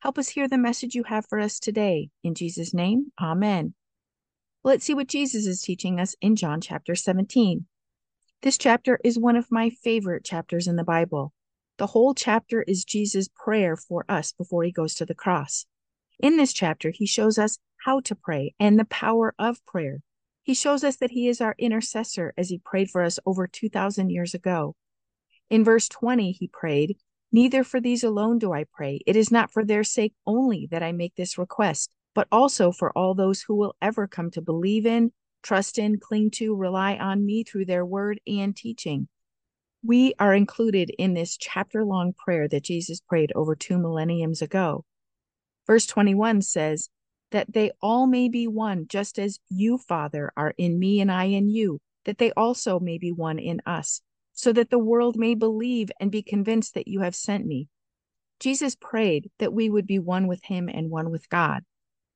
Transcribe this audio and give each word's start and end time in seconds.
Help 0.00 0.16
us 0.16 0.30
hear 0.30 0.48
the 0.48 0.56
message 0.56 0.94
you 0.94 1.04
have 1.04 1.26
for 1.26 1.38
us 1.38 1.60
today. 1.60 2.08
In 2.24 2.34
Jesus' 2.34 2.72
name, 2.72 3.12
amen. 3.20 3.74
Let's 4.64 4.82
see 4.84 4.94
what 4.94 5.08
Jesus 5.08 5.46
is 5.46 5.60
teaching 5.60 6.00
us 6.00 6.16
in 6.22 6.36
John 6.36 6.62
chapter 6.62 6.94
17. 6.94 7.66
This 8.40 8.56
chapter 8.56 8.98
is 9.04 9.18
one 9.18 9.36
of 9.36 9.52
my 9.52 9.68
favorite 9.68 10.24
chapters 10.24 10.66
in 10.66 10.76
the 10.76 10.84
Bible. 10.84 11.34
The 11.76 11.88
whole 11.88 12.14
chapter 12.14 12.62
is 12.62 12.82
Jesus' 12.82 13.28
prayer 13.28 13.76
for 13.76 14.06
us 14.08 14.32
before 14.32 14.64
he 14.64 14.72
goes 14.72 14.94
to 14.94 15.04
the 15.04 15.14
cross. 15.14 15.66
In 16.18 16.38
this 16.38 16.54
chapter, 16.54 16.90
he 16.90 17.06
shows 17.06 17.38
us 17.38 17.58
how 17.84 18.00
to 18.00 18.14
pray 18.14 18.54
and 18.58 18.78
the 18.78 18.86
power 18.86 19.34
of 19.38 19.64
prayer. 19.66 20.00
He 20.42 20.54
shows 20.54 20.82
us 20.82 20.96
that 20.96 21.10
he 21.10 21.28
is 21.28 21.42
our 21.42 21.54
intercessor 21.58 22.32
as 22.38 22.48
he 22.48 22.62
prayed 22.64 22.90
for 22.90 23.02
us 23.02 23.18
over 23.26 23.46
2,000 23.46 24.08
years 24.08 24.32
ago. 24.32 24.76
In 25.50 25.62
verse 25.62 25.90
20, 25.90 26.32
he 26.32 26.48
prayed, 26.48 26.96
Neither 27.32 27.62
for 27.62 27.80
these 27.80 28.02
alone 28.02 28.38
do 28.38 28.52
I 28.52 28.64
pray. 28.64 29.00
It 29.06 29.14
is 29.14 29.30
not 29.30 29.52
for 29.52 29.64
their 29.64 29.84
sake 29.84 30.14
only 30.26 30.66
that 30.70 30.82
I 30.82 30.92
make 30.92 31.14
this 31.14 31.38
request, 31.38 31.90
but 32.14 32.26
also 32.32 32.72
for 32.72 32.96
all 32.98 33.14
those 33.14 33.42
who 33.42 33.54
will 33.54 33.76
ever 33.80 34.08
come 34.08 34.30
to 34.32 34.42
believe 34.42 34.84
in, 34.84 35.12
trust 35.42 35.78
in, 35.78 36.00
cling 36.00 36.32
to, 36.32 36.56
rely 36.56 36.96
on 36.96 37.24
me 37.24 37.44
through 37.44 37.66
their 37.66 37.86
word 37.86 38.20
and 38.26 38.56
teaching. 38.56 39.08
We 39.84 40.12
are 40.18 40.34
included 40.34 40.90
in 40.98 41.14
this 41.14 41.36
chapter 41.36 41.84
long 41.84 42.12
prayer 42.12 42.48
that 42.48 42.64
Jesus 42.64 43.00
prayed 43.00 43.32
over 43.34 43.54
two 43.54 43.78
millenniums 43.78 44.42
ago. 44.42 44.84
Verse 45.66 45.86
21 45.86 46.42
says, 46.42 46.90
That 47.30 47.52
they 47.52 47.70
all 47.80 48.06
may 48.06 48.28
be 48.28 48.48
one, 48.48 48.86
just 48.88 49.18
as 49.18 49.38
you, 49.48 49.78
Father, 49.78 50.32
are 50.36 50.52
in 50.58 50.78
me 50.78 51.00
and 51.00 51.12
I 51.12 51.24
in 51.24 51.48
you, 51.48 51.80
that 52.04 52.18
they 52.18 52.32
also 52.32 52.80
may 52.80 52.98
be 52.98 53.12
one 53.12 53.38
in 53.38 53.62
us 53.64 54.02
so 54.40 54.52
that 54.52 54.70
the 54.70 54.78
world 54.78 55.16
may 55.16 55.34
believe 55.34 55.90
and 56.00 56.10
be 56.10 56.22
convinced 56.22 56.74
that 56.74 56.88
you 56.88 57.00
have 57.00 57.14
sent 57.14 57.46
me. 57.46 57.68
Jesus 58.38 58.74
prayed 58.74 59.30
that 59.38 59.52
we 59.52 59.68
would 59.68 59.86
be 59.86 59.98
one 59.98 60.26
with 60.26 60.42
him 60.44 60.68
and 60.72 60.90
one 60.90 61.10
with 61.10 61.28
God. 61.28 61.62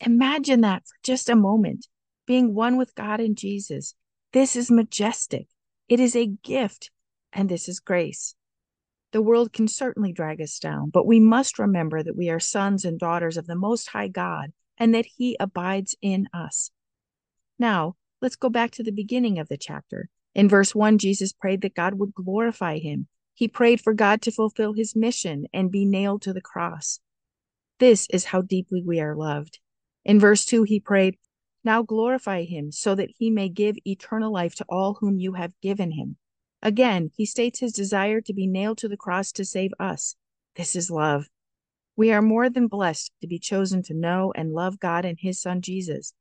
Imagine 0.00 0.60
that 0.60 0.82
for 0.86 0.94
just 1.02 1.30
a 1.30 1.34
moment, 1.34 1.86
being 2.26 2.54
one 2.54 2.76
with 2.76 2.94
God 2.94 3.20
and 3.20 3.36
Jesus. 3.36 3.94
This 4.32 4.54
is 4.54 4.70
majestic. 4.70 5.48
It 5.88 5.98
is 5.98 6.14
a 6.14 6.26
gift, 6.26 6.90
and 7.32 7.48
this 7.48 7.68
is 7.68 7.80
grace. 7.80 8.34
The 9.12 9.22
world 9.22 9.52
can 9.52 9.66
certainly 9.66 10.12
drag 10.12 10.40
us 10.40 10.58
down, 10.58 10.90
but 10.90 11.06
we 11.06 11.18
must 11.18 11.58
remember 11.58 12.02
that 12.02 12.16
we 12.16 12.30
are 12.30 12.38
sons 12.38 12.84
and 12.84 12.98
daughters 12.98 13.36
of 13.36 13.46
the 13.46 13.56
Most 13.56 13.88
High 13.88 14.08
God 14.08 14.52
and 14.78 14.94
that 14.94 15.06
He 15.16 15.36
abides 15.40 15.96
in 16.00 16.28
us. 16.32 16.70
Now, 17.58 17.96
let's 18.22 18.36
go 18.36 18.48
back 18.48 18.70
to 18.72 18.82
the 18.82 18.92
beginning 18.92 19.38
of 19.38 19.48
the 19.48 19.58
chapter. 19.58 20.08
In 20.34 20.48
verse 20.48 20.74
1, 20.74 20.98
Jesus 20.98 21.32
prayed 21.32 21.62
that 21.62 21.74
God 21.74 21.94
would 21.94 22.14
glorify 22.14 22.78
him. 22.78 23.08
He 23.34 23.48
prayed 23.48 23.80
for 23.80 23.94
God 23.94 24.22
to 24.22 24.30
fulfill 24.30 24.74
his 24.74 24.94
mission 24.94 25.46
and 25.52 25.70
be 25.70 25.84
nailed 25.84 26.22
to 26.22 26.32
the 26.32 26.40
cross. 26.40 27.00
This 27.78 28.06
is 28.10 28.26
how 28.26 28.42
deeply 28.42 28.82
we 28.82 29.00
are 29.00 29.16
loved. 29.16 29.58
In 30.04 30.20
verse 30.20 30.44
2, 30.44 30.64
he 30.64 30.78
prayed, 30.78 31.16
Now 31.64 31.82
glorify 31.82 32.44
him, 32.44 32.70
so 32.70 32.94
that 32.94 33.10
he 33.18 33.30
may 33.30 33.48
give 33.48 33.76
eternal 33.86 34.32
life 34.32 34.54
to 34.56 34.66
all 34.68 34.98
whom 35.00 35.18
you 35.18 35.32
have 35.32 35.58
given 35.60 35.92
him. 35.92 36.16
Again, 36.62 37.10
he 37.16 37.24
states 37.24 37.60
his 37.60 37.72
desire 37.72 38.20
to 38.20 38.34
be 38.34 38.46
nailed 38.46 38.78
to 38.78 38.88
the 38.88 38.96
cross 38.96 39.32
to 39.32 39.44
save 39.44 39.72
us. 39.80 40.14
This 40.56 40.76
is 40.76 40.90
love. 40.90 41.28
We 41.96 42.12
are 42.12 42.22
more 42.22 42.50
than 42.50 42.66
blessed 42.66 43.12
to 43.20 43.26
be 43.26 43.38
chosen 43.38 43.82
to 43.84 43.94
know 43.94 44.32
and 44.36 44.52
love 44.52 44.78
God 44.78 45.04
and 45.04 45.18
his 45.18 45.40
son 45.40 45.62
Jesus. 45.62 46.12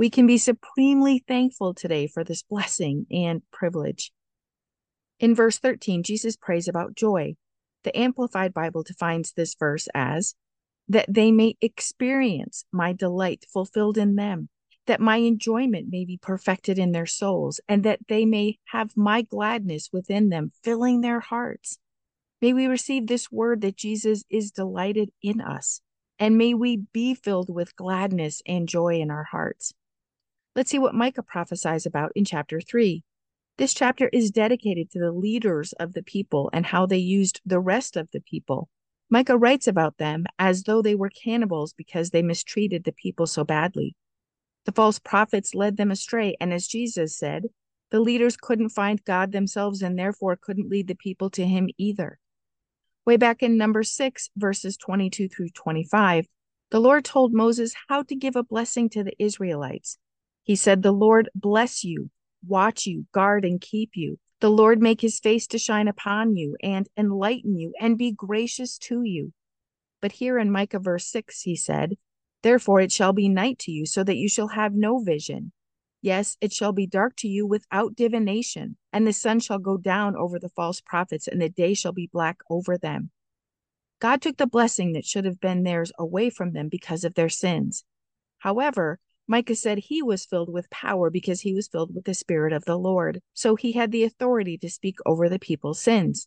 We 0.00 0.08
can 0.08 0.26
be 0.26 0.38
supremely 0.38 1.22
thankful 1.28 1.74
today 1.74 2.06
for 2.06 2.24
this 2.24 2.42
blessing 2.42 3.04
and 3.10 3.42
privilege. 3.52 4.12
In 5.18 5.34
verse 5.34 5.58
13, 5.58 6.04
Jesus 6.04 6.36
prays 6.36 6.68
about 6.68 6.94
joy. 6.94 7.34
The 7.84 7.94
Amplified 7.94 8.54
Bible 8.54 8.82
defines 8.82 9.34
this 9.34 9.54
verse 9.54 9.88
as 9.94 10.34
that 10.88 11.04
they 11.06 11.30
may 11.30 11.58
experience 11.60 12.64
my 12.72 12.94
delight 12.94 13.44
fulfilled 13.52 13.98
in 13.98 14.16
them, 14.16 14.48
that 14.86 15.02
my 15.02 15.16
enjoyment 15.16 15.88
may 15.90 16.06
be 16.06 16.16
perfected 16.16 16.78
in 16.78 16.92
their 16.92 17.04
souls, 17.04 17.60
and 17.68 17.84
that 17.84 18.00
they 18.08 18.24
may 18.24 18.58
have 18.68 18.96
my 18.96 19.20
gladness 19.20 19.90
within 19.92 20.30
them, 20.30 20.50
filling 20.64 21.02
their 21.02 21.20
hearts. 21.20 21.78
May 22.40 22.54
we 22.54 22.64
receive 22.64 23.06
this 23.06 23.30
word 23.30 23.60
that 23.60 23.76
Jesus 23.76 24.24
is 24.30 24.50
delighted 24.50 25.10
in 25.22 25.42
us, 25.42 25.82
and 26.18 26.38
may 26.38 26.54
we 26.54 26.84
be 26.94 27.14
filled 27.14 27.54
with 27.54 27.76
gladness 27.76 28.40
and 28.46 28.66
joy 28.66 28.98
in 28.98 29.10
our 29.10 29.24
hearts. 29.24 29.74
Let's 30.56 30.70
see 30.70 30.80
what 30.80 30.94
Micah 30.94 31.22
prophesies 31.22 31.86
about 31.86 32.10
in 32.16 32.24
chapter 32.24 32.60
3. 32.60 33.04
This 33.56 33.72
chapter 33.72 34.08
is 34.08 34.32
dedicated 34.32 34.90
to 34.90 34.98
the 34.98 35.12
leaders 35.12 35.72
of 35.74 35.92
the 35.92 36.02
people 36.02 36.50
and 36.52 36.66
how 36.66 36.86
they 36.86 36.98
used 36.98 37.40
the 37.46 37.60
rest 37.60 37.96
of 37.96 38.08
the 38.12 38.20
people. 38.20 38.68
Micah 39.08 39.38
writes 39.38 39.68
about 39.68 39.98
them 39.98 40.24
as 40.40 40.64
though 40.64 40.82
they 40.82 40.96
were 40.96 41.10
cannibals 41.10 41.72
because 41.72 42.10
they 42.10 42.22
mistreated 42.22 42.82
the 42.82 42.92
people 42.92 43.28
so 43.28 43.44
badly. 43.44 43.94
The 44.64 44.72
false 44.72 44.98
prophets 44.98 45.54
led 45.54 45.76
them 45.76 45.92
astray, 45.92 46.36
and 46.40 46.52
as 46.52 46.66
Jesus 46.66 47.16
said, 47.16 47.44
the 47.90 48.00
leaders 48.00 48.36
couldn't 48.36 48.70
find 48.70 49.04
God 49.04 49.30
themselves 49.30 49.82
and 49.82 49.96
therefore 49.96 50.36
couldn't 50.36 50.68
lead 50.68 50.88
the 50.88 50.96
people 50.96 51.30
to 51.30 51.46
Him 51.46 51.68
either. 51.78 52.18
Way 53.06 53.16
back 53.16 53.40
in 53.42 53.56
Numbers 53.56 53.92
6, 53.92 54.30
verses 54.36 54.76
22 54.76 55.28
through 55.28 55.50
25, 55.50 56.26
the 56.70 56.80
Lord 56.80 57.04
told 57.04 57.32
Moses 57.32 57.74
how 57.88 58.02
to 58.02 58.16
give 58.16 58.34
a 58.34 58.42
blessing 58.42 58.88
to 58.90 59.04
the 59.04 59.14
Israelites. 59.22 59.96
He 60.50 60.56
said, 60.56 60.82
The 60.82 60.90
Lord 60.90 61.30
bless 61.32 61.84
you, 61.84 62.10
watch 62.44 62.84
you, 62.84 63.06
guard, 63.12 63.44
and 63.44 63.60
keep 63.60 63.90
you. 63.94 64.18
The 64.40 64.50
Lord 64.50 64.82
make 64.82 65.00
his 65.00 65.20
face 65.20 65.46
to 65.46 65.60
shine 65.60 65.86
upon 65.86 66.34
you 66.34 66.56
and 66.60 66.88
enlighten 66.96 67.56
you 67.56 67.72
and 67.80 67.96
be 67.96 68.10
gracious 68.10 68.76
to 68.78 69.04
you. 69.04 69.32
But 70.00 70.10
here 70.10 70.40
in 70.40 70.50
Micah 70.50 70.80
verse 70.80 71.06
6, 71.06 71.42
he 71.42 71.54
said, 71.54 71.96
Therefore 72.42 72.80
it 72.80 72.90
shall 72.90 73.12
be 73.12 73.28
night 73.28 73.60
to 73.60 73.70
you, 73.70 73.86
so 73.86 74.02
that 74.02 74.16
you 74.16 74.28
shall 74.28 74.48
have 74.48 74.74
no 74.74 74.98
vision. 74.98 75.52
Yes, 76.02 76.36
it 76.40 76.52
shall 76.52 76.72
be 76.72 76.84
dark 76.84 77.14
to 77.18 77.28
you 77.28 77.46
without 77.46 77.94
divination, 77.94 78.76
and 78.92 79.06
the 79.06 79.12
sun 79.12 79.38
shall 79.38 79.60
go 79.60 79.76
down 79.76 80.16
over 80.16 80.40
the 80.40 80.48
false 80.48 80.80
prophets, 80.80 81.28
and 81.28 81.40
the 81.40 81.48
day 81.48 81.74
shall 81.74 81.92
be 81.92 82.10
black 82.12 82.38
over 82.50 82.76
them. 82.76 83.12
God 84.00 84.20
took 84.20 84.36
the 84.36 84.48
blessing 84.48 84.94
that 84.94 85.06
should 85.06 85.26
have 85.26 85.38
been 85.38 85.62
theirs 85.62 85.92
away 85.96 86.28
from 86.28 86.54
them 86.54 86.68
because 86.68 87.04
of 87.04 87.14
their 87.14 87.28
sins. 87.28 87.84
However, 88.38 88.98
Micah 89.30 89.54
said 89.54 89.78
he 89.78 90.02
was 90.02 90.26
filled 90.26 90.52
with 90.52 90.68
power 90.70 91.08
because 91.08 91.42
he 91.42 91.54
was 91.54 91.68
filled 91.68 91.94
with 91.94 92.04
the 92.04 92.14
Spirit 92.14 92.52
of 92.52 92.64
the 92.64 92.76
Lord. 92.76 93.22
So 93.32 93.54
he 93.54 93.70
had 93.70 93.92
the 93.92 94.02
authority 94.02 94.58
to 94.58 94.68
speak 94.68 94.96
over 95.06 95.28
the 95.28 95.38
people's 95.38 95.80
sins. 95.80 96.26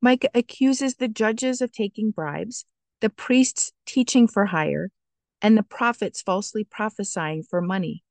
Micah 0.00 0.28
accuses 0.34 0.96
the 0.96 1.06
judges 1.06 1.60
of 1.60 1.70
taking 1.70 2.10
bribes, 2.10 2.64
the 3.00 3.10
priests 3.10 3.70
teaching 3.86 4.26
for 4.26 4.46
hire, 4.46 4.90
and 5.40 5.56
the 5.56 5.62
prophets 5.62 6.20
falsely 6.20 6.64
prophesying 6.64 7.44
for 7.44 7.60
money. 7.60 8.02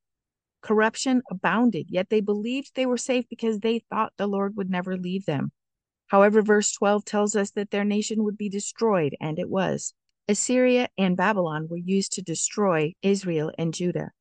Corruption 0.61 1.23
abounded, 1.29 1.87
yet 1.89 2.09
they 2.09 2.21
believed 2.21 2.71
they 2.73 2.85
were 2.85 2.95
safe 2.95 3.25
because 3.29 3.59
they 3.59 3.79
thought 3.79 4.13
the 4.15 4.27
Lord 4.27 4.55
would 4.55 4.69
never 4.69 4.95
leave 4.95 5.25
them. 5.25 5.51
However, 6.07 6.41
verse 6.41 6.71
12 6.71 7.03
tells 7.03 7.35
us 7.35 7.51
that 7.51 7.71
their 7.71 7.83
nation 7.83 8.23
would 8.23 8.37
be 8.37 8.47
destroyed, 8.47 9.13
and 9.19 9.37
it 9.37 9.49
was. 9.49 9.93
Assyria 10.29 10.87
and 10.97 11.17
Babylon 11.17 11.67
were 11.69 11.75
used 11.75 12.13
to 12.13 12.21
destroy 12.21 12.93
Israel 13.01 13.51
and 13.57 13.73
Judah. 13.73 14.11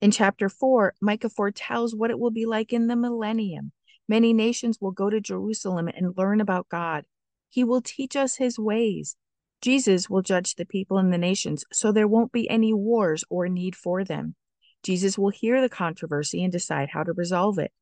In 0.00 0.12
chapter 0.12 0.48
4, 0.48 0.94
Micah 1.00 1.28
foretells 1.28 1.94
what 1.94 2.10
it 2.10 2.18
will 2.18 2.30
be 2.30 2.46
like 2.46 2.72
in 2.72 2.86
the 2.86 2.94
millennium. 2.94 3.72
Many 4.08 4.32
nations 4.32 4.78
will 4.80 4.92
go 4.92 5.10
to 5.10 5.20
Jerusalem 5.20 5.88
and 5.88 6.16
learn 6.16 6.40
about 6.40 6.68
God. 6.68 7.04
He 7.50 7.64
will 7.64 7.82
teach 7.82 8.14
us 8.14 8.36
his 8.36 8.58
ways. 8.58 9.16
Jesus 9.60 10.08
will 10.08 10.22
judge 10.22 10.54
the 10.54 10.64
people 10.64 10.98
and 10.98 11.12
the 11.12 11.18
nations, 11.18 11.64
so 11.72 11.90
there 11.90 12.06
won't 12.06 12.30
be 12.30 12.48
any 12.48 12.72
wars 12.72 13.24
or 13.28 13.48
need 13.48 13.74
for 13.74 14.04
them. 14.04 14.36
Jesus 14.84 15.18
will 15.18 15.30
hear 15.30 15.60
the 15.60 15.68
controversy 15.68 16.44
and 16.44 16.52
decide 16.52 16.90
how 16.90 17.02
to 17.02 17.12
resolve 17.12 17.58
it. 17.58 17.72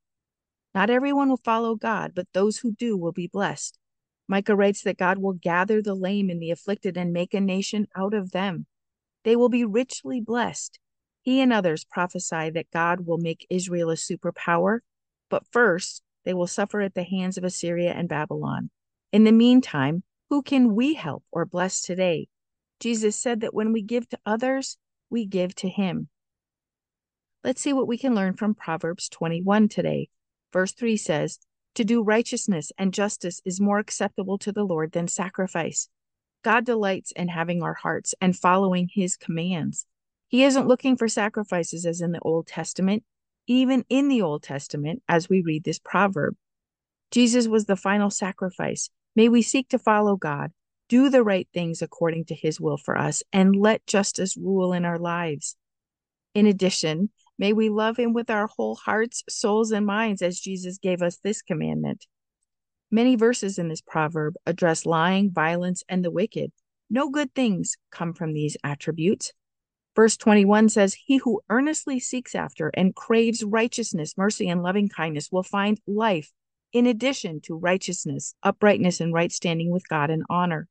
Not 0.75 0.89
everyone 0.89 1.29
will 1.29 1.37
follow 1.37 1.75
God, 1.75 2.13
but 2.15 2.29
those 2.33 2.59
who 2.59 2.73
do 2.73 2.97
will 2.97 3.13
be 3.13 3.27
blessed. 3.27 3.79
Micah 4.27 4.57
writes 4.57 4.83
that 4.83 4.97
God 4.97 5.19
will 5.19 5.35
gather 5.35 5.83
the 5.83 5.95
lame 5.95 6.31
and 6.31 6.41
the 6.41 6.51
afflicted 6.51 6.97
and 6.97 7.13
make 7.13 7.35
a 7.35 7.41
nation 7.41 7.87
out 7.95 8.15
of 8.15 8.33
them. 8.33 8.65
They 9.23 9.37
will 9.37 9.51
be 9.51 9.65
richly 9.65 10.21
blessed. 10.21 10.79
He 11.27 11.41
and 11.41 11.53
others 11.53 11.85
prophesy 11.85 12.51
that 12.51 12.71
God 12.73 13.01
will 13.01 13.19
make 13.19 13.49
Israel 13.51 13.91
a 13.91 13.97
superpower, 13.97 14.79
but 15.29 15.45
first 15.51 16.01
they 16.25 16.33
will 16.33 16.47
suffer 16.47 16.81
at 16.81 16.95
the 16.95 17.03
hands 17.03 17.37
of 17.37 17.43
Assyria 17.43 17.93
and 17.93 18.09
Babylon. 18.09 18.71
In 19.11 19.25
the 19.25 19.33
meantime, 19.33 20.05
who 20.31 20.41
can 20.41 20.77
we 20.77 20.95
help 20.95 21.25
or 21.33 21.45
bless 21.45 21.83
today? 21.83 22.29
Jesus 22.79 23.21
said 23.21 23.41
that 23.41 23.53
when 23.53 23.73
we 23.73 23.83
give 23.83 24.09
to 24.11 24.19
others, 24.25 24.79
we 25.11 25.27
give 25.27 25.53
to 25.57 25.69
Him. 25.69 26.11
Let's 27.43 27.61
see 27.61 27.73
what 27.73 27.89
we 27.89 27.99
can 27.99 28.15
learn 28.15 28.35
from 28.35 28.55
Proverbs 28.55 29.09
21 29.09 29.69
today. 29.69 30.09
Verse 30.53 30.71
3 30.75 30.97
says, 30.97 31.41
To 31.75 31.85
do 31.85 32.05
righteousness 32.05 32.71
and 32.79 32.95
justice 32.95 33.41
is 33.45 33.61
more 33.61 33.81
acceptable 33.81 34.39
to 34.39 34.53
the 34.53 34.63
Lord 34.63 34.93
than 34.93 35.09
sacrifice. 35.09 35.89
God 36.45 36.65
delights 36.65 37.11
in 37.11 37.27
having 37.27 37.65
our 37.65 37.75
hearts 37.75 38.15
and 38.21 38.37
following 38.37 38.89
his 38.95 39.17
commands. 39.17 39.87
He 40.29 40.43
isn't 40.45 40.67
looking 40.67 40.97
for 40.97 41.09
sacrifices 41.09 41.87
as 41.87 42.01
in 42.01 42.13
the 42.13 42.21
Old 42.21 42.47
Testament, 42.47 43.05
even 43.47 43.85
in 43.89 44.09
the 44.09 44.23
Old 44.23 44.43
Testament, 44.43 45.03
as 45.09 45.29
we 45.29 45.43
read 45.43 45.65
this 45.65 45.79
proverb. 45.79 46.37
Jesus 47.11 47.47
was 47.47 47.67
the 47.67 47.77
final 47.77 48.11
sacrifice. 48.11 48.91
May 49.15 49.29
we 49.29 49.43
seek 49.43 49.69
to 49.69 49.79
follow 49.79 50.17
God, 50.17 50.51
do 50.89 51.09
the 51.09 51.23
right 51.23 51.49
things 51.55 51.81
according 51.81 52.27
to 52.27 52.35
his 52.35 52.61
will 52.61 52.77
for 52.77 52.99
us, 52.99 53.23
and 53.33 53.57
let 53.57 53.87
justice 53.87 54.37
rule 54.37 54.73
in 54.73 54.85
our 54.85 54.99
lives. 54.99 55.57
In 56.35 56.47
addition, 56.47 57.11
may 57.39 57.53
we 57.53 57.71
love 57.71 57.97
him 57.97 58.13
with 58.13 58.29
our 58.29 58.47
whole 58.47 58.75
hearts, 58.75 59.23
souls, 59.29 59.71
and 59.71 59.87
minds 59.87 60.23
as 60.23 60.41
Jesus 60.41 60.79
gave 60.79 61.03
us 61.03 61.19
this 61.23 61.41
commandment. 61.41 62.07
Many 62.91 63.17
verses 63.17 63.59
in 63.59 63.69
this 63.69 63.81
proverb 63.81 64.35
address 64.45 64.85
lying, 64.85 65.31
violence, 65.31 65.83
and 65.89 66.05
the 66.05 66.11
wicked. 66.11 66.53
No 66.91 67.11
good 67.11 67.35
things 67.35 67.77
come 67.91 68.13
from 68.13 68.33
these 68.33 68.57
attributes. 68.63 69.33
Verse 69.97 70.19
21 70.19 70.69
says, 70.69 70.93
He 70.93 71.17
who 71.17 71.41
earnestly 71.49 71.99
seeks 71.99 72.35
after 72.35 72.71
and 72.75 72.95
craves 72.95 73.43
righteousness, 73.43 74.15
mercy, 74.19 74.47
and 74.47 74.63
loving 74.63 74.91
kindness 74.91 75.33
will 75.33 75.43
find 75.43 75.81
life, 75.87 76.33
in 76.75 76.85
addition 76.85 77.41
to 77.45 77.57
righteousness, 77.57 78.35
uprightness, 78.43 79.01
and 79.01 79.15
right 79.15 79.33
standing 79.33 79.71
with 79.71 79.89
God 79.89 80.11
and 80.11 80.23
honor. 80.29 80.69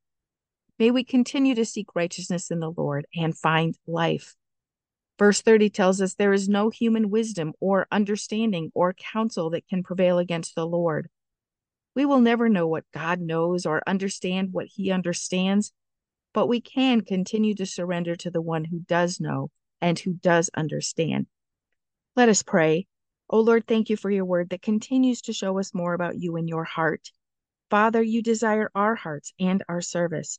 May 0.78 0.92
we 0.92 1.02
continue 1.02 1.56
to 1.56 1.64
seek 1.64 1.96
righteousness 1.96 2.52
in 2.52 2.60
the 2.60 2.70
Lord 2.70 3.06
and 3.16 3.36
find 3.36 3.76
life. 3.88 4.36
Verse 5.18 5.42
30 5.42 5.70
tells 5.70 6.00
us 6.00 6.14
there 6.14 6.34
is 6.34 6.48
no 6.48 6.70
human 6.70 7.10
wisdom 7.10 7.52
or 7.58 7.88
understanding 7.90 8.70
or 8.74 8.92
counsel 8.92 9.50
that 9.50 9.66
can 9.66 9.82
prevail 9.82 10.18
against 10.18 10.54
the 10.54 10.66
Lord. 10.66 11.08
We 11.96 12.04
will 12.04 12.20
never 12.20 12.48
know 12.48 12.68
what 12.68 12.84
God 12.92 13.20
knows 13.20 13.66
or 13.66 13.82
understand 13.86 14.52
what 14.52 14.66
he 14.66 14.92
understands, 14.92 15.72
but 16.36 16.48
we 16.48 16.60
can 16.60 17.00
continue 17.00 17.54
to 17.54 17.64
surrender 17.64 18.14
to 18.14 18.30
the 18.30 18.42
one 18.42 18.66
who 18.66 18.78
does 18.80 19.18
know 19.18 19.50
and 19.80 19.98
who 19.98 20.12
does 20.12 20.50
understand. 20.54 21.26
Let 22.14 22.28
us 22.28 22.42
pray. 22.42 22.86
O 23.30 23.38
oh 23.38 23.40
Lord, 23.40 23.66
thank 23.66 23.88
you 23.88 23.96
for 23.96 24.10
your 24.10 24.26
word 24.26 24.50
that 24.50 24.60
continues 24.60 25.22
to 25.22 25.32
show 25.32 25.58
us 25.58 25.72
more 25.72 25.94
about 25.94 26.18
you 26.18 26.36
and 26.36 26.46
your 26.46 26.64
heart. 26.64 27.10
Father, 27.70 28.02
you 28.02 28.22
desire 28.22 28.70
our 28.74 28.94
hearts 28.94 29.32
and 29.40 29.64
our 29.66 29.80
service. 29.80 30.38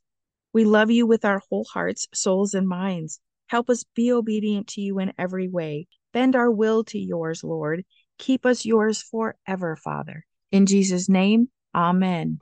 We 0.53 0.65
love 0.65 0.91
you 0.91 1.07
with 1.07 1.25
our 1.25 1.41
whole 1.49 1.65
hearts, 1.65 2.05
souls, 2.13 2.53
and 2.53 2.67
minds. 2.67 3.19
Help 3.47 3.67
us 3.67 3.83
be 3.95 4.11
obedient 4.11 4.67
to 4.67 4.81
you 4.81 4.99
in 4.99 5.13
every 5.17 5.47
way. 5.47 5.87
Bend 6.13 6.35
our 6.35 6.51
will 6.51 6.83
to 6.85 6.99
yours, 6.99 7.43
Lord. 7.43 7.83
Keep 8.19 8.45
us 8.45 8.65
yours 8.65 9.01
forever, 9.01 9.75
Father. 9.75 10.27
In 10.51 10.67
Jesus' 10.67 11.09
name, 11.09 11.49
amen. 11.73 12.41